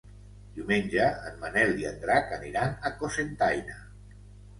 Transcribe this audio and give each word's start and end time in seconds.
Diumenge 0.53 1.09
en 1.31 1.35
Manel 1.43 1.73
i 1.81 1.85
en 1.89 1.99
Drac 2.05 2.33
aniran 2.39 2.73
a 2.89 2.91
Cocentaina. 3.03 3.77